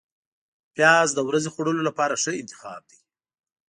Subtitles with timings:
[0.73, 2.99] پیاز د ورځې خوړلو لپاره ښه انتخاب دی